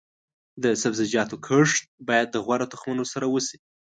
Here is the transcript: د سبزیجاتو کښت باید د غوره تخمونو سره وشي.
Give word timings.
د 0.63 0.65
سبزیجاتو 0.81 1.35
کښت 1.47 1.81
باید 2.07 2.27
د 2.31 2.37
غوره 2.45 2.65
تخمونو 2.71 3.03
سره 3.13 3.25
وشي. 3.33 3.57